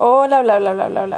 [0.00, 1.06] Hola, bla, bla, bla, bla, bla.